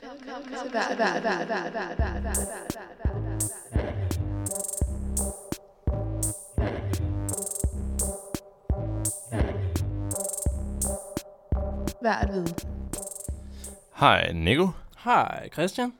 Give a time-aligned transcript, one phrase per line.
[0.00, 0.08] til
[0.70, 2.20] hver, hver, hver, hver, hver, hver, hver,
[12.00, 12.56] hver.
[13.96, 14.68] Hej Nico.
[15.04, 15.92] Hej Christian.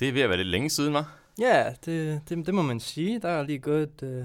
[0.00, 1.14] Det er ved at være lidt længe siden, var?
[1.38, 3.18] Ja, det, det, det må man sige.
[3.18, 4.24] Der er lige gået et, øh,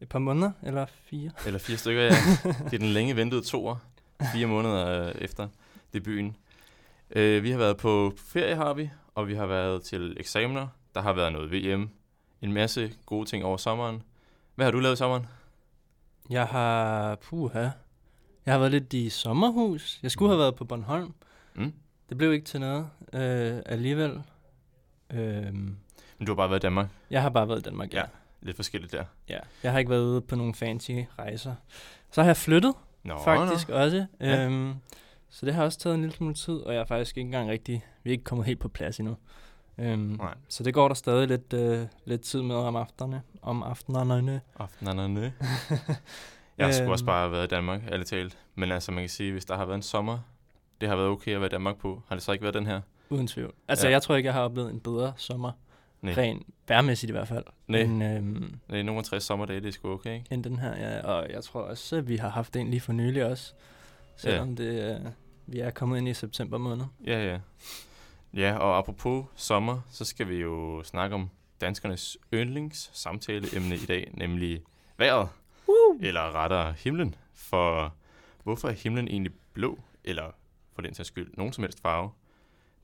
[0.00, 1.30] et par måneder, eller fire.
[1.46, 2.10] Eller fire stykker, ja.
[2.64, 3.76] Det er den længe ventede toer.
[4.32, 5.48] Fire måneder øh, efter
[5.92, 6.36] debuten.
[7.10, 10.66] Øh, vi har været på ferie, har vi, og vi har været til eksamener.
[10.94, 11.90] Der har været noget VM.
[12.42, 14.02] En masse gode ting over sommeren.
[14.54, 15.26] Hvad har du lavet i sommeren?
[16.30, 17.68] Jeg har, puha,
[18.46, 19.98] jeg har været lidt i sommerhus.
[20.02, 21.14] Jeg skulle have været på Bornholm.
[21.54, 21.72] Mm.
[22.08, 24.22] Det blev ikke til noget øh, alligevel.
[25.10, 25.76] Øhm,
[26.18, 26.88] Men du har bare været i Danmark.
[27.10, 27.98] jeg har bare været i Danmark, ja.
[27.98, 28.04] Ja.
[28.42, 29.04] Lidt forskelligt der.
[29.28, 29.38] ja.
[29.62, 31.54] Jeg har ikke været ude på nogle fancy rejser.
[32.12, 33.74] Så har jeg flyttet, Nå, faktisk Nå.
[33.74, 34.06] også.
[34.20, 34.48] Ja.
[35.26, 37.26] Øhm, så det har også taget en lille smule tid, og jeg er faktisk ikke
[37.26, 39.16] engang rigtig, vi er ikke kommet helt på plads endnu.
[39.78, 40.34] Øhm, Nej.
[40.48, 43.22] så det går der stadig lidt, øh, lidt tid med om aftenerne.
[43.42, 44.40] Om aftenerne.
[44.58, 45.32] Aftenerne.
[46.58, 47.06] Jeg har sgu også Øhm.
[47.06, 48.38] bare været i Danmark, ærligt talt.
[48.54, 50.18] Men altså, man kan sige, hvis der har været en sommer,
[50.80, 52.02] det har været okay at være i Danmark på.
[52.08, 52.80] Har det så ikke været den her?
[53.10, 53.54] Uden tvivl.
[53.68, 53.92] Altså, Ja.
[53.92, 55.52] jeg tror ikke, jeg har oplevet en bedre sommer.
[56.02, 56.14] Nej.
[56.16, 57.44] Rent værmæssigt i hvert fald.
[57.68, 57.80] Nej.
[57.80, 60.26] End, øhm, er nogle 60 sommerdage, det er sgu okay, ikke?
[60.30, 60.76] end den her.
[60.76, 61.00] Ja.
[61.06, 63.52] Og jeg tror også, at vi har haft en lige for nylig også.
[64.16, 64.64] Selvom ja.
[64.64, 65.06] det, øh,
[65.46, 66.84] vi er kommet ind i september måned.
[67.06, 67.38] Ja, ja.
[68.34, 71.30] Ja, og apropos sommer, så skal vi jo snakke om
[71.60, 74.62] danskernes yndlings samtaleemne i dag, nemlig
[74.96, 75.28] vejret.
[75.68, 75.98] Woo!
[76.00, 77.14] Eller rettere himlen.
[77.34, 77.94] For
[78.42, 79.78] hvorfor er himlen egentlig blå?
[80.04, 80.30] Eller
[80.74, 82.10] for den sags skyld, nogen som helst farve?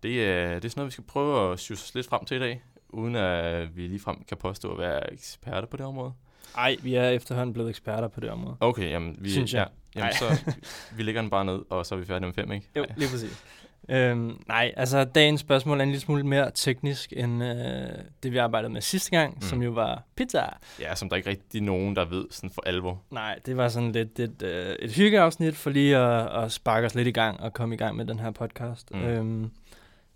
[0.03, 2.37] Det er, det er sådan noget, vi skal prøve at syge os lidt frem til
[2.37, 6.13] i dag, uden at vi ligefrem kan påstå at være eksperter på det område.
[6.57, 8.57] Ej, vi er efterhånden blevet eksperter på det område.
[8.61, 9.69] Okay, jamen, vi, Synes jeg.
[9.71, 10.53] Ja, jamen, så
[10.97, 12.69] vi lægger den bare ned, og så er vi færdige med fem, ikke?
[12.77, 13.45] Jo, lige præcis.
[13.89, 17.89] Øhm, nej, altså dagens spørgsmål er en lille smule mere teknisk end øh,
[18.23, 19.41] det, vi arbejdede med sidste gang, Mm.
[19.43, 20.43] som jo var pizza.
[20.81, 23.03] Ja, som der er ikke rigtig nogen, der ved sådan for alvor.
[23.11, 26.95] Nej, det var sådan lidt et, øh, et hyggeafsnit for lige at, at sparke os
[26.95, 28.91] lidt i gang og komme i gang med den her podcast.
[28.95, 29.01] Mm.
[29.05, 29.51] Øhm,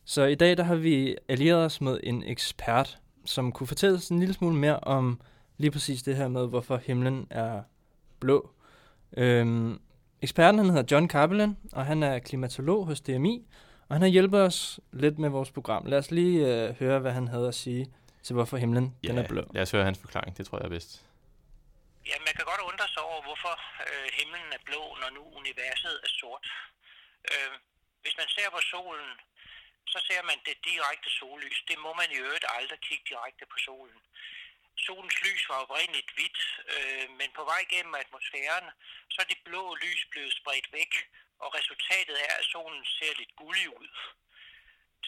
[0.04, 4.08] så i dag der har vi allieret os med en ekspert, som kunne fortælle os
[4.08, 5.20] en lille smule mere om
[5.58, 7.60] lige præcis det her med, hvorfor himlen er
[8.20, 8.50] blå.
[9.16, 9.80] Øhm,
[10.22, 13.34] eksperten han hedder John Carpelin, og han er klimatolog hos DMI,
[13.88, 15.82] og han har hjulpet os lidt med vores program.
[15.86, 17.84] Lad os lige øh, høre, hvad han havde at sige
[18.24, 19.42] til, hvorfor himlen Ja, den er blå.
[19.56, 20.90] lad os høre hans forklaring, det tror jeg er bedst.
[22.10, 23.54] Ja, man kan godt undre sig over, hvorfor
[23.90, 26.46] øh, himlen er blå, når nu universet er sort.
[27.30, 27.52] Øh,
[28.02, 29.10] hvis man ser på solen,
[29.92, 31.58] så ser man det direkte sollys.
[31.70, 33.98] Det må man i øvrigt aldrig kigge direkte på solen.
[34.84, 36.40] Solens lys var oprindeligt hvidt,
[36.74, 38.66] øh, men på vej gennem atmosfæren,
[39.12, 40.92] så er det blå lys blevet spredt væk,
[41.42, 43.92] og resultatet er, at solen ser lidt gullig ud.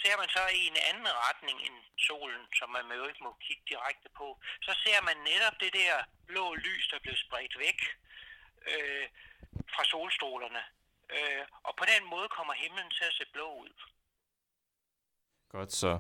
[0.02, 1.76] Ser man så i en anden retning end
[2.08, 4.26] solen, som man jo ikke må kigge direkte på,
[4.66, 5.94] så ser man netop det der
[6.26, 7.80] blå lys, der blev spredt væk
[8.72, 9.06] øh,
[9.74, 10.62] fra solstrålerne.
[11.16, 13.74] Øh, og på den måde kommer himlen til at se blå ud.
[15.48, 15.98] Godt så.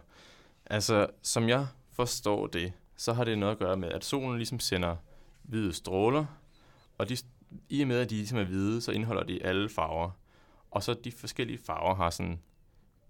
[0.66, 4.60] Altså, som jeg forstår det, så har det noget at gøre med, at solen ligesom
[4.60, 4.96] sender
[5.42, 6.24] hvide stråler,
[6.98, 7.16] og de,
[7.68, 10.10] i og med, at de ligesom er hvide, så indeholder de alle farver.
[10.70, 12.40] Og så de forskellige farver har sådan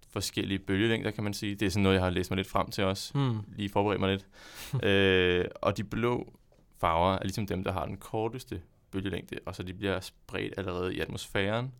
[0.08, 1.54] forskellige bølgelængder, kan man sige.
[1.54, 3.12] Det er sådan noget, jeg har læst mig lidt frem til også.
[3.12, 3.40] Hmm.
[3.56, 4.26] Lige forberedt mig lidt.
[4.88, 6.32] øh, og de blå
[6.76, 10.94] farver er ligesom dem, der har den korteste bølgelængde, og så de bliver spredt allerede
[10.94, 11.72] i atmosfæren,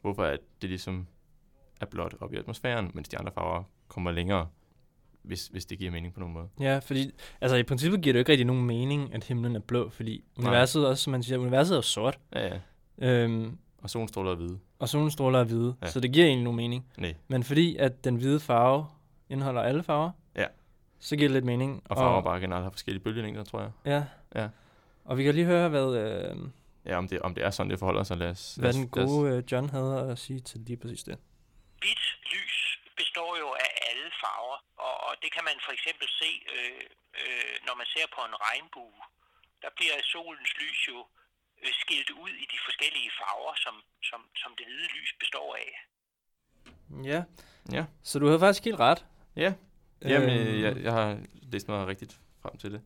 [0.00, 1.06] hvorfor at det ligesom
[1.80, 4.48] er blåt op i atmosfæren, mens de andre farver kommer længere,
[5.22, 6.48] hvis, hvis det giver mening på nogen måde.
[6.60, 9.60] Ja, fordi altså i princippet giver det jo ikke rigtig nogen mening, at himlen er
[9.60, 12.58] blå, fordi universet også, som man siger, universet er sort, Ja, ja.
[13.08, 14.58] øhm, Og solen stråler er hvide.
[14.78, 15.86] og solens stråler er hvide, Ja.
[15.90, 16.86] så det giver egentlig nogen mening.
[16.98, 17.14] Nej.
[17.28, 18.86] Men fordi at den hvide farve
[19.28, 20.44] indeholder alle farver, Ja.
[21.00, 21.82] så giver det lidt mening.
[21.84, 23.70] Og farver bare generelt har forskellige bølgelængder, tror jeg.
[23.86, 24.04] Ja.
[24.42, 24.48] Ja.
[25.04, 26.36] Og vi kan lige høre, hvad, øh,
[26.86, 28.16] Ja, om det, om det er sådan, det forholder sig.
[28.16, 31.02] Lad os, hvad lad os, den gode øh, John havde at sige til lige præcis
[31.02, 31.18] det.
[31.78, 31.98] Hvidt
[32.32, 33.47] lys består jo af
[34.08, 36.84] alle farver, og, og det kan man for eksempel se, øh,
[37.20, 39.00] øh, når man ser på en regnbue.
[39.62, 40.98] Der bliver solens lys jo
[41.62, 43.74] øh, skilt ud i de forskellige farver, som,
[44.08, 45.70] som, som det hvide lys består af.
[47.10, 47.20] Ja.
[47.76, 47.84] Ja.
[48.02, 49.00] Så du havde faktisk helt ret.
[49.36, 49.50] Ja.
[50.02, 51.18] Jamen, øh, jeg, jeg har
[51.52, 52.82] læst mig rigtigt frem til det.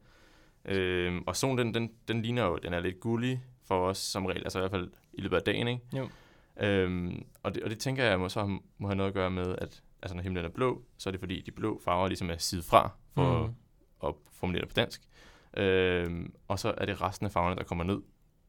[0.65, 4.27] Øhm, og solen, den, den, den ligner jo, den er lidt gullig for os som
[4.27, 5.83] regel, altså i hvert fald i løbet af dagen, ikke?
[5.97, 6.11] Jo.
[6.57, 8.47] Øhm, og, det, og det tænker jeg må så
[8.79, 11.21] må have noget at gøre med, at altså, når himlen er blå, så er det
[11.21, 13.47] fordi, de blå farver ligesom er sidet fra, for Mm.
[13.47, 13.55] mm.
[14.09, 15.03] at formulere det på dansk.
[15.57, 18.01] Øhm, og så er det resten af farverne, der kommer ned,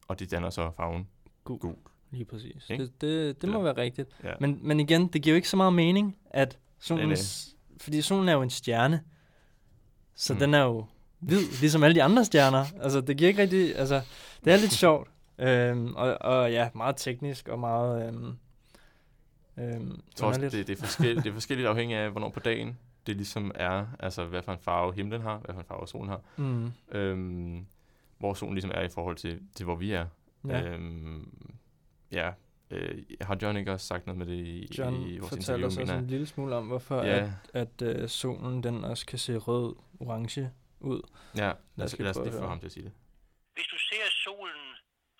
[0.07, 1.07] og de danner så farven
[1.43, 1.59] Gul.
[1.59, 1.75] gul.
[2.11, 2.65] Lige præcis.
[2.67, 4.09] Det, det, det må være rigtigt.
[4.23, 4.33] Ja.
[4.39, 8.33] Men, men igen, det giver jo ikke så meget mening, at solens fordi solen er
[8.33, 9.01] jo en stjerne,
[10.15, 10.39] så mm.
[10.39, 10.85] den er jo
[11.19, 12.65] hvid, ligesom alle de andre stjerner.
[12.81, 14.01] Altså, det giver ikke rigtig, altså,
[14.45, 15.09] det er lidt sjovt.
[15.37, 18.33] Øhm, og, og ja, meget teknisk og meget øhm,
[19.57, 20.51] øhm, Jeg tror også, underligt.
[20.51, 22.77] det, det, er forskelligt, det er forskelligt afhængig af, hvornår på dagen
[23.07, 26.09] det ligesom er, altså hvad for en farve himlen har, hvad for en farve solen
[26.09, 27.65] har, Mm, øhm,
[28.17, 30.05] hvor solen ligesom er i forhold til, til hvor vi er.
[30.47, 30.63] ja.
[30.63, 31.31] Øhm,
[32.11, 32.31] ja.
[32.71, 35.67] Øh, har John ikke også sagt noget med det i, John i vores fortalte interview?
[35.67, 37.33] os også en lille smule om, hvorfor jeg?
[37.53, 40.49] at, at øh, solen den også kan se rød-orange
[40.79, 41.01] ud.
[41.37, 41.51] ja, ja.
[41.75, 42.91] Lad os, skal lad os lige få ham til at sige det.
[43.53, 44.02] Hvis du ser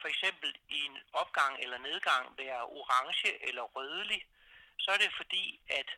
[0.04, 4.22] for eksempel i en opgang eller nedgang være orange eller rødlig,
[4.84, 5.46] så er det fordi,
[5.80, 5.90] at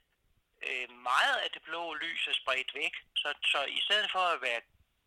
[0.67, 2.93] øh, meget af det blå lys er spredt væk.
[3.21, 4.61] Så, så i stedet for at være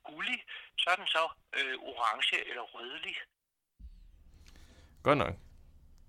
[0.08, 0.38] gullig,
[0.82, 1.24] så er den så
[1.58, 3.16] øh, orange eller rødlig.
[5.02, 5.34] Godt nok.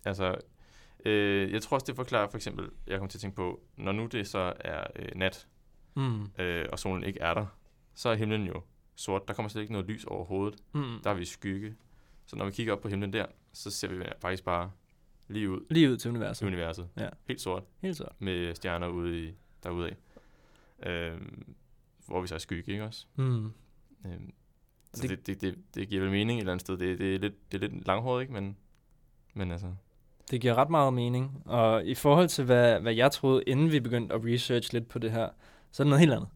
[0.06, 0.27] Altså,
[1.06, 3.47] øh, jeg tror også, det forklarer for eksempel, jeg kommer til at tænke på,
[3.77, 5.47] når nu det så er øh, nat,
[5.95, 6.31] Mm.
[6.39, 7.45] øh, og solen ikke er der,
[7.95, 8.63] så er himlen jo
[8.95, 9.27] sort.
[9.27, 10.59] Der kommer slet ikke noget lys overhovedet.
[10.74, 11.01] Mm.
[11.03, 11.75] Der er vi skygge.
[12.29, 14.71] Så når vi kigger op på himlen der, så ser vi faktisk bare
[15.27, 16.47] lige ud Lige ud til universet.
[16.47, 16.87] universet.
[16.97, 17.09] Ja.
[17.27, 18.07] Helt sort, Helt så.
[18.19, 19.33] med stjerner ude i,
[19.63, 19.95] derude af.
[20.89, 21.55] Øhm,
[22.07, 23.05] hvor vi så er skygge, ikke også?
[23.15, 23.45] Mm.
[24.05, 24.33] Øhm,
[24.93, 26.77] så Det- det, det, det, det giver vel mening et eller andet sted.
[26.77, 28.33] Det, det, er, lidt, det er lidt langhåret, ikke?
[28.33, 28.57] Men,
[29.33, 29.67] men altså...
[30.31, 31.41] Det giver ret meget mening.
[31.45, 34.99] Og i forhold til, hvad, hvad jeg troede, inden vi begyndte at research lidt på
[34.99, 35.29] det her,
[35.71, 36.29] så er det noget helt andet.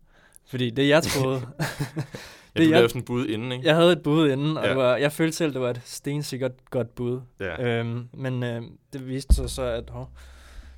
[0.45, 1.41] Fordi det, jeg troede...
[2.55, 3.67] Ja, Det du jeg- lavede sådan en bud inden, ikke?
[3.67, 4.69] jeg havde et bud inden, og Ja.
[4.69, 7.21] det var, jeg følte selv, det var et stensikkert godt bud.
[7.39, 7.63] Ja.
[7.79, 8.61] Øhm, men øh,
[8.93, 10.05] det viste sig så, at oh,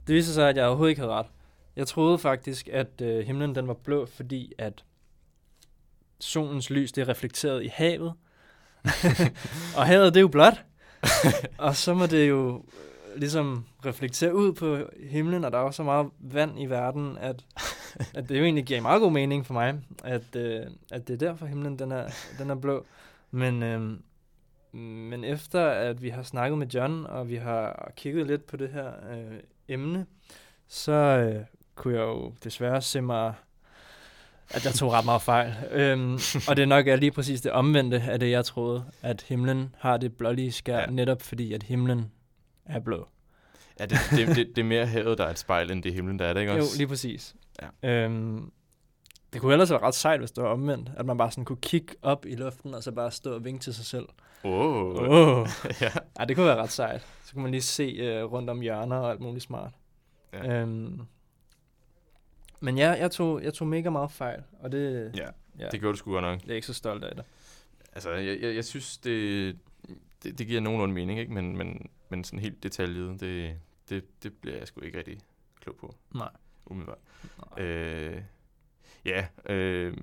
[0.08, 1.26] det viste sig, at jeg overhovedet ikke havde ret.
[1.76, 4.84] Jeg troede faktisk, at øh, himlen den var blå, fordi at
[6.20, 8.14] solens lys det er reflekteret i havet.
[9.78, 10.64] og havet det er jo blåt.
[11.58, 12.56] og så må det jo
[13.14, 14.78] øh, ligesom reflektere ud på
[15.10, 17.46] himlen, og der er jo så meget vand i verden, at,
[18.18, 20.62] at det jo egentlig giver meget god mening for mig, at, øh,
[20.92, 22.08] at det er derfor himlen den er,
[22.40, 22.86] den er blå.
[23.32, 23.98] Men, øh,
[24.82, 28.70] men efter at vi har snakket med John, og vi har kigget lidt på det
[28.70, 30.06] her øh, emne,
[30.68, 31.46] så øh,
[31.76, 33.34] kunne jeg jo desværre se mig,
[34.50, 35.54] at jeg tog ret meget fejl.
[35.72, 36.14] Øhm,
[36.48, 39.76] og det er nok er lige præcis det omvendte af det, jeg troede, at himlen
[39.80, 40.86] har det blålige skær, ja.
[40.86, 42.12] netop fordi, at himlen
[42.66, 43.08] er blå.
[43.80, 45.94] Ja, det, det, det, det er mere havet, der er et spejl, end det er
[45.94, 46.78] himlen, der er det, ikke Jo, også?
[46.78, 47.36] lige præcis.
[47.84, 48.04] Ja.
[48.04, 48.52] Øhm,
[49.34, 51.62] det kunne ellers være ret sejt, hvis det var omvendt, at man bare sådan kunne
[51.62, 54.06] kigge op i luften, og så bare stå og vinke til sig selv.
[54.44, 55.10] Åh, oh.
[55.10, 55.48] Oh.
[55.82, 55.92] ja.
[56.20, 57.06] Ja, det kunne være ret sejt.
[57.24, 59.72] Så kunne man lige se øh, rundt om hjørner og alt muligt smart.
[60.34, 60.62] Ja.
[60.62, 61.02] Øhm,
[62.60, 65.28] men ja, jeg tog, jeg tog mega meget fejl, og det, ja,
[65.60, 66.36] ja, det gjorde du sgu godt nok.
[66.40, 67.26] det er jeg ikke så stolt af det.
[67.94, 69.56] Altså, jeg, jeg, jeg synes, det,
[70.24, 71.34] det, det giver nogenlunde mening, ikke?
[71.34, 73.54] Men, men, men sådan helt detaljet, det,
[73.90, 75.18] det, det bliver jeg sgu ikke rigtig
[75.62, 76.30] klog på, Nej.
[76.66, 77.00] umiddelbart.
[77.58, 77.66] Nej.
[77.66, 78.22] Øh,
[79.06, 79.98] ja, øh,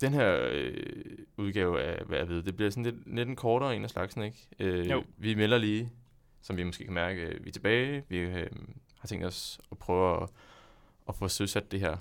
[0.00, 3.76] den her øh, udgave af Hvad jeg ved, det bliver sådan lidt, lidt en kortere
[3.76, 4.48] en af slagsen, ikke?
[4.58, 5.04] Øh, Jo.
[5.16, 5.92] Vi melder lige,
[6.40, 8.04] som vi måske kan mærke, øh, vi er tilbage.
[8.08, 8.50] Vi øh,
[8.98, 10.28] har tænkt os at prøve at,
[11.08, 11.96] at få søsat det her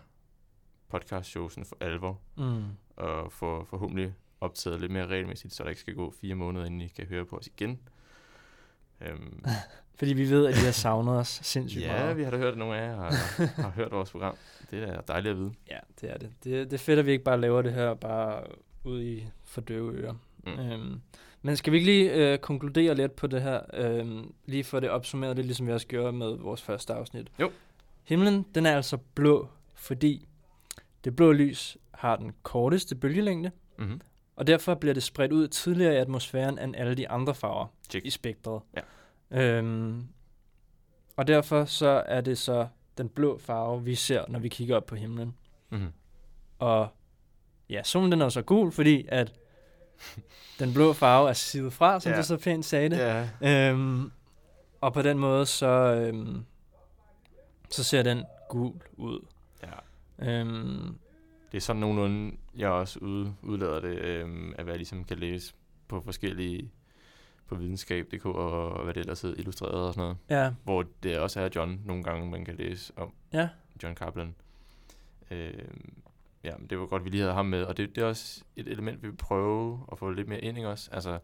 [0.88, 2.63] podcast show sådan for alvor, Mm.
[2.95, 6.81] og få forhåbentlig optaget lidt mere regelmæssigt, så der ikke skal gå fire måneder, inden
[6.81, 7.80] I kan høre på os igen.
[9.06, 9.44] Øhm,
[10.00, 12.18] Fordi vi ved, at de har savnet os sindssygt ja, meget.
[12.18, 13.12] vi har da hørt, at nogle af jer har,
[13.62, 14.36] har hørt vores program.
[14.71, 15.52] Det er dejligt at vide.
[15.69, 16.30] Ja, det er det.
[16.44, 16.71] det.
[16.71, 18.44] Det er fedt, at vi ikke bare laver det her bare
[18.83, 20.14] ud i for døve ører.
[20.45, 20.59] Mm.
[20.59, 21.02] Øhm,
[21.42, 23.59] men skal vi ikke lige øh, konkludere lidt på det her?
[23.73, 27.28] Øhm, lige for det opsummeret, det ligesom vi også gjorde med vores første afsnit.
[27.40, 27.52] Jo.
[28.04, 30.28] Himlen, den er altså blå, fordi
[31.04, 34.02] det blå lys har den korteste bølgelængde, Mm-hmm.
[34.35, 38.06] og derfor bliver det spredt ud tidligere i atmosfæren end alle de andre farver Check.
[38.06, 38.61] i spektret.
[38.75, 38.81] Ja.
[39.31, 40.07] Øhm,
[41.18, 44.85] og derfor så er det så den blå farve, vi ser, når vi kigger op
[44.85, 45.35] på himlen.
[45.69, 45.92] Mm-hmm.
[46.59, 46.88] Og
[47.69, 49.33] ja, solen den er så gul, fordi at
[50.59, 52.18] den blå farve er sivet fra, som ja.
[52.18, 52.97] du så pænt sagde det.
[53.42, 54.11] Ja, Øhm,
[54.81, 56.45] og på den måde, så, øhm,
[57.69, 59.26] så ser den gul ud.
[59.64, 59.69] ja.
[60.40, 60.97] Øhm,
[61.52, 65.18] Det er sådan nogenlunde, jeg også ud, udlader det, øhm, at hvad jeg ligesom kan
[65.18, 65.54] læse
[65.88, 66.71] på forskellige,
[67.51, 70.43] på videnskab.dk og, hvad det ellers hedder, illustreret og sådan noget.
[70.43, 73.13] ja, Hvor det også er John nogle gange, man kan læse om.
[73.33, 73.49] ja,
[73.83, 74.35] John Kaplan.
[75.31, 75.93] Øhm,
[76.43, 78.41] ja, men det var godt, vi lige havde ham med, og det, det er også
[78.55, 80.89] et element, vi vil prøve at få lidt mere ind i også.
[80.93, 81.19] Altså,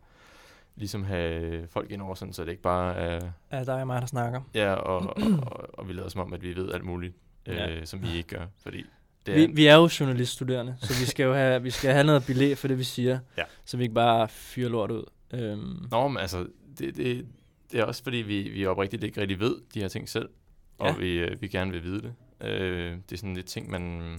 [0.76, 4.02] ligesom have folk ind over sådan, så det ikke bare er, er dig og mig,
[4.02, 4.42] der snakker.
[4.54, 5.16] ja, og, og,
[5.52, 7.14] og, og vi lader som om, at vi ved alt muligt,
[7.46, 7.86] øh, Ja.
[7.86, 8.86] som vi ikke gør, fordi
[9.26, 12.04] det Vi, er, vi er jo journaliststuderende, så vi skal jo have, vi skal have
[12.06, 13.44] noget belæg for det, vi siger, Ja.
[13.66, 15.04] så vi ikke bare fyrer lort ud.
[15.34, 16.48] Øhm, Nå, men altså,
[16.80, 17.28] det, det,
[17.72, 20.30] det er også fordi, vi, vi oprigtigt ikke rigtig ved de her ting selv,
[20.78, 20.96] og Ja.
[20.98, 22.14] vi, øh, vi gerne vil vide det.
[22.42, 24.16] Øh, det er sådan lidt ting, man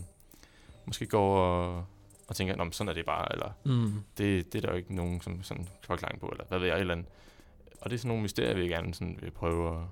[0.86, 1.84] måske går og,
[2.28, 3.92] og tænker, Nå, men sådan er det bare, eller Mm.
[4.18, 6.80] det, det er der jo ikke nogen som sådan forklaring på, eller hvad ved jeg,
[6.80, 7.06] eller andet.
[7.80, 9.82] Og det er sådan nogle mysterier, vi gerne sådan vil prøve at,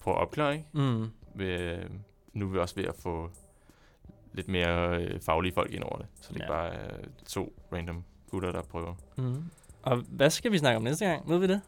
[0.00, 0.66] prøve at opklare, ikke?
[0.72, 1.06] Mm.
[1.34, 1.78] Ved,
[2.32, 3.30] nu er vi også ved at få
[4.32, 6.70] lidt mere øh, faglige folk ind over det, så det er Ja.
[6.70, 8.94] ikke bare øh, to random gutter, der prøver.
[9.16, 9.44] Mm.
[9.82, 11.30] Og hvad skal vi snakke om næste gang?
[11.30, 11.60] Ved vi det?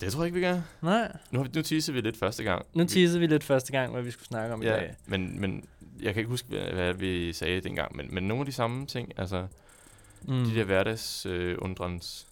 [0.00, 0.60] Det tror jeg ikke, vi gør.
[0.82, 1.16] Nej.
[1.30, 2.66] Nu, nu teaser vi lidt første gang.
[2.74, 4.94] Nu teaser vi lidt første gang, hvad vi skulle snakke om i Ja, dag.
[5.06, 5.64] men, men
[6.02, 8.86] jeg kan ikke huske, hvad, hvad vi sagde dengang, men, men nogle af de samme
[8.86, 9.46] ting, altså
[10.28, 10.44] Mm.
[10.44, 12.26] de der hverdags øh, undrens,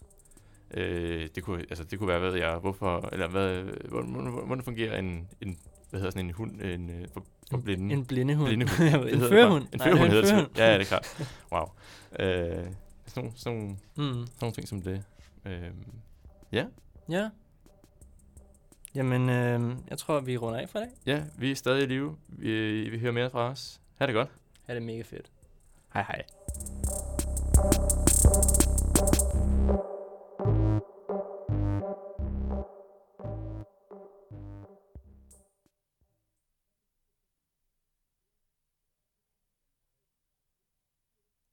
[0.74, 4.10] øh, det, kunne, altså, det kunne være, hvad jeg, hvorfor, eller hvad, hvordan,
[4.46, 5.58] hvordan, fungerer en, en,
[5.90, 7.94] hvad hedder sådan en hund, en, øh, for, for blinde?
[7.94, 8.48] En blindehund.
[8.48, 9.08] Blindehund.
[9.14, 9.66] en førhund.
[9.72, 10.58] En førhund hedder det.
[10.58, 11.26] Ja, det er klart.
[11.52, 11.64] Wow.
[12.20, 12.64] Øh, sådan,
[13.16, 14.26] nogle, sådan, nogle, sådan Mm.
[14.40, 15.04] nogle ting som det.
[15.44, 15.84] Øhm,
[16.52, 16.66] ja.
[17.08, 17.30] Ja.
[18.94, 20.90] Jamen, øh, jeg tror, vi runder af for i dag.
[21.06, 22.16] Ja, vi er stadig i live.
[22.28, 23.80] Vi, vi hører mere fra os.
[23.98, 24.28] Ha' det godt.
[24.66, 25.30] Ha' det mega fedt.
[25.92, 26.22] Hej hej.
[27.54, 28.71] thank you